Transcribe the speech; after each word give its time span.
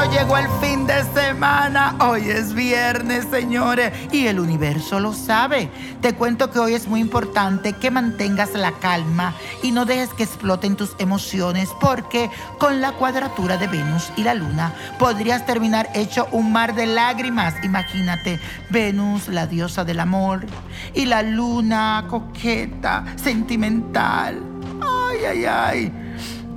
amiga, 0.00 1.96
hoy 2.00 2.28
es 2.28 2.54
viernes, 2.54 3.26
señores, 3.30 3.92
y 4.12 4.26
el 4.26 4.40
universo 4.40 4.98
lo 4.98 5.12
sabe. 5.12 5.70
Te 6.00 6.14
cuento 6.14 6.50
que 6.50 6.58
hoy 6.58 6.74
es 6.74 6.88
muy 6.88 7.00
importante 7.00 7.74
que 7.74 7.90
mantengas 7.90 8.54
la 8.54 8.72
calma 8.72 9.34
y 9.62 9.72
no 9.72 9.84
dejes 9.84 10.10
que 10.10 10.22
exploten 10.22 10.76
tus 10.76 10.94
emociones, 10.98 11.68
porque 11.80 12.30
con 12.58 12.80
la 12.80 12.92
cuadratura 12.92 13.58
de 13.58 13.66
Venus 13.66 14.10
y 14.16 14.22
la 14.22 14.34
Luna 14.34 14.72
podrías 14.98 15.44
terminar 15.44 15.90
hecho 15.94 16.28
un 16.32 16.52
mar 16.52 16.74
de 16.74 16.86
lágrimas. 16.86 17.54
Imagínate, 17.62 18.40
Venus, 18.70 19.28
la 19.28 19.46
diosa 19.46 19.84
del 19.84 20.00
amor, 20.00 20.46
y 20.94 21.06
la 21.06 21.22
Luna, 21.22 22.06
coqueta, 22.08 23.04
sentimental. 23.16 24.42
Ay, 24.80 25.24
ay, 25.24 25.44
ay. 25.44 25.99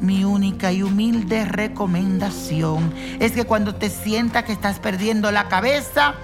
Mi 0.02 0.26
única 0.26 0.72
y 0.72 0.84
humilde 0.84 1.46
recomendación 1.46 2.94
es 3.20 3.32
que 3.32 3.46
cuando 3.46 3.76
te 3.76 3.90
sientas 3.90 4.44
que 4.44 4.52
estás 4.52 4.80
perdiendo 4.80 5.32
la 5.32 5.48
cabeza, 5.48 6.16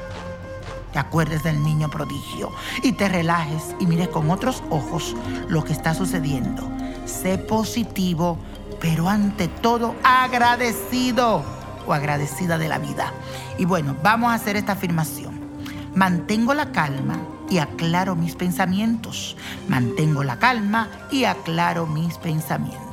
te 0.92 1.00
acuerdes 1.00 1.44
del 1.44 1.64
niño 1.64 1.90
prodigio 1.90 2.52
y 2.84 2.94
te 2.94 3.08
relajes 3.08 3.76
y 3.80 3.86
mires 3.86 4.10
con 4.10 4.32
otros 4.32 4.64
ojos 4.70 5.16
lo 5.48 5.64
que 5.64 5.74
está 5.74 5.94
sucediendo. 5.94 6.70
Sé 7.06 7.38
positivo, 7.38 8.38
pero 8.80 9.08
ante 9.08 9.48
todo 9.48 9.96
agradecido 10.04 11.44
o 11.86 11.94
agradecida 11.94 12.58
de 12.58 12.68
la 12.68 12.80
vida. 12.80 13.14
Y 13.58 13.66
bueno, 13.66 13.96
vamos 14.04 14.32
a 14.32 14.36
hacer 14.36 14.56
esta 14.56 14.74
afirmación. 14.74 15.40
Mantengo 15.96 16.54
la 16.54 16.72
calma 16.72 17.20
y 17.50 17.60
aclaro 17.60 18.16
mis 18.16 18.36
pensamientos. 18.36 19.36
Mantengo 19.68 20.24
la 20.24 20.38
calma 20.38 20.90
y 21.12 21.26
aclaro 21.26 21.88
mis 21.88 22.18
pensamientos. 22.18 22.89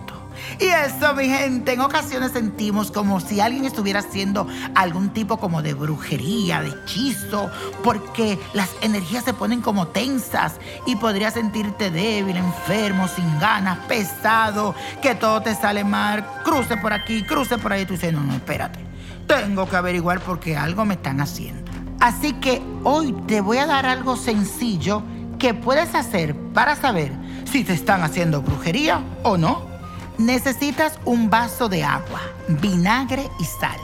Y 0.61 0.67
eso, 0.67 1.15
mi 1.15 1.29
gente, 1.29 1.73
en 1.73 1.81
ocasiones 1.81 2.33
sentimos 2.33 2.91
como 2.91 3.21
si 3.21 3.41
alguien 3.41 3.65
estuviera 3.65 4.01
haciendo 4.01 4.47
algún 4.75 5.11
tipo 5.11 5.39
como 5.39 5.63
de 5.63 5.75
brujería, 5.75 6.63
de 6.63 6.69
hechizo, 6.69 7.51
porque 7.83 8.39
las 8.53 8.71
energías 8.81 9.25
se 9.25 9.35
ponen 9.35 9.61
como 9.61 9.89
tensas 9.89 10.55
y 10.87 10.97
podrías 10.97 11.35
sentirte 11.35 11.91
débil, 11.91 12.37
enfermo, 12.37 13.09
sin 13.09 13.39
ganas, 13.39 13.79
pesado, 13.87 14.75
que 15.03 15.15
todo 15.15 15.43
te 15.43 15.55
sale 15.55 15.85
mal, 15.85 16.27
cruce 16.45 16.77
por 16.77 16.93
aquí, 16.93 17.23
cruce 17.23 17.59
por 17.59 17.73
ahí. 17.73 17.83
Y 17.83 17.87
tú 17.87 17.95
dices, 17.95 18.13
no, 18.13 18.21
no, 18.21 18.35
espérate, 18.35 18.79
tengo 19.27 19.69
que 19.69 19.77
averiguar 19.77 20.21
porque 20.21 20.57
algo 20.57 20.85
me 20.85 20.95
están 20.95 21.21
haciendo. 21.21 21.71
Así 22.01 22.35
que 22.35 22.63
hoy 22.85 23.13
te 23.27 23.41
voy 23.41 23.59
a 23.59 23.67
dar 23.67 23.87
algo 23.87 24.17
sencillo 24.17 25.03
que 25.39 25.55
puedes 25.55 25.95
hacer 25.95 26.35
para 26.53 26.77
saber 26.77 27.13
si 27.51 27.65
te 27.65 27.73
están 27.73 28.03
haciendo 28.03 28.43
brujería 28.43 29.03
o 29.23 29.37
no. 29.37 29.76
Necesitas 30.19 30.99
un 31.05 31.29
vaso 31.29 31.69
de 31.69 31.85
agua, 31.85 32.21
vinagre 32.49 33.29
y 33.39 33.45
sal. 33.45 33.77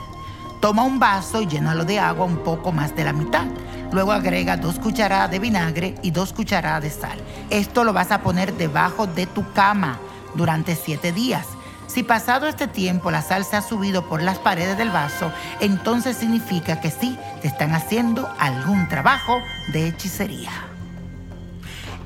Toma 0.61 0.83
un 0.83 0.97
vaso 0.97 1.41
y 1.41 1.47
llénalo 1.47 1.85
de 1.85 1.99
agua 1.99 2.25
un 2.25 2.37
poco 2.37 2.71
más 2.71 2.95
de 2.95 3.03
la 3.03 3.13
mitad. 3.13 3.45
Luego 3.91 4.13
agrega 4.13 4.57
dos 4.57 4.79
cucharadas 4.79 5.29
de 5.29 5.37
vinagre 5.37 5.93
y 6.01 6.09
dos 6.09 6.33
cucharadas 6.33 6.81
de 6.81 6.89
sal. 6.89 7.19
Esto 7.51 7.83
lo 7.83 7.93
vas 7.93 8.11
a 8.11 8.21
poner 8.21 8.53
debajo 8.55 9.05
de 9.05 9.27
tu 9.27 9.51
cama 9.53 9.99
durante 10.33 10.75
siete 10.75 11.11
días. 11.11 11.45
Si 11.85 12.01
pasado 12.01 12.47
este 12.47 12.67
tiempo 12.67 13.11
la 13.11 13.21
sal 13.21 13.45
se 13.45 13.55
ha 13.55 13.61
subido 13.61 14.09
por 14.09 14.23
las 14.23 14.39
paredes 14.39 14.75
del 14.75 14.89
vaso, 14.89 15.31
entonces 15.59 16.17
significa 16.17 16.81
que 16.81 16.89
sí, 16.89 17.15
te 17.43 17.47
están 17.47 17.75
haciendo 17.75 18.27
algún 18.39 18.89
trabajo 18.89 19.39
de 19.71 19.89
hechicería. 19.89 20.51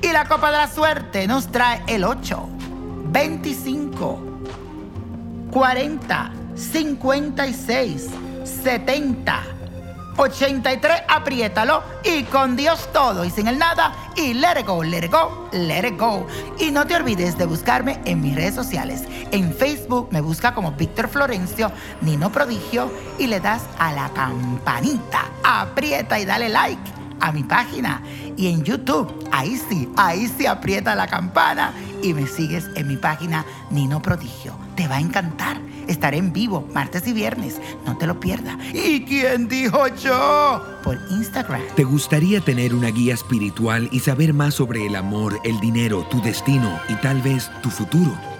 Y 0.02 0.12
la 0.12 0.26
copa 0.26 0.50
de 0.50 0.58
la 0.58 0.68
suerte 0.68 1.26
nos 1.26 1.50
trae 1.50 1.82
el 1.86 2.04
8. 2.04 2.57
25, 3.10 4.18
40, 5.50 6.32
56, 6.54 8.08
70, 8.44 9.42
83, 10.16 11.02
apriétalo 11.08 11.82
y 12.04 12.24
con 12.24 12.56
Dios 12.56 12.88
todo 12.92 13.24
y 13.24 13.30
sin 13.30 13.46
el 13.46 13.58
nada 13.58 13.94
y 14.16 14.34
let 14.34 14.60
it 14.60 14.66
go, 14.66 14.82
let 14.82 15.04
it 15.04 15.12
go, 15.12 15.48
let 15.52 15.86
it 15.86 15.98
go. 15.98 16.26
Y 16.58 16.70
no 16.70 16.86
te 16.86 16.96
olvides 16.96 17.38
de 17.38 17.46
buscarme 17.46 18.00
en 18.04 18.20
mis 18.20 18.34
redes 18.34 18.54
sociales. 18.54 19.04
En 19.30 19.54
Facebook 19.54 20.08
me 20.10 20.20
busca 20.20 20.54
como 20.54 20.72
Víctor 20.72 21.08
Florencio, 21.08 21.70
Nino 22.00 22.30
Prodigio 22.32 22.90
y 23.18 23.28
le 23.28 23.40
das 23.40 23.62
a 23.78 23.92
la 23.92 24.10
campanita. 24.10 25.30
Aprieta 25.44 26.18
y 26.18 26.24
dale 26.24 26.48
like 26.48 26.97
a 27.20 27.32
mi 27.32 27.42
página. 27.42 28.02
Y 28.36 28.48
en 28.48 28.62
YouTube, 28.62 29.12
ahí 29.32 29.60
sí, 29.68 29.88
ahí 29.96 30.28
sí 30.28 30.46
aprieta 30.46 30.94
la 30.94 31.06
campana 31.06 31.72
y 32.02 32.14
me 32.14 32.26
sigues 32.26 32.68
en 32.74 32.88
mi 32.88 32.96
página 32.96 33.44
Nino 33.70 34.00
Prodigio. 34.00 34.54
Te 34.76 34.88
va 34.88 34.96
a 34.96 35.00
encantar. 35.00 35.60
Estaré 35.88 36.18
en 36.18 36.32
vivo 36.32 36.68
martes 36.74 37.06
y 37.06 37.12
viernes. 37.12 37.60
No 37.86 37.96
te 37.96 38.06
lo 38.06 38.20
pierdas. 38.20 38.56
¿Y 38.74 39.04
quién 39.04 39.48
dijo 39.48 39.86
yo? 39.88 40.62
Por 40.84 40.98
Instagram. 41.10 41.62
¿Te 41.74 41.84
gustaría 41.84 42.40
tener 42.40 42.74
una 42.74 42.88
guía 42.88 43.14
espiritual 43.14 43.88
y 43.90 44.00
saber 44.00 44.34
más 44.34 44.54
sobre 44.54 44.86
el 44.86 44.96
amor, 44.96 45.40
el 45.44 45.58
dinero, 45.60 46.06
tu 46.10 46.20
destino 46.20 46.78
y 46.88 46.94
tal 46.96 47.22
vez 47.22 47.50
tu 47.62 47.70
futuro? 47.70 48.37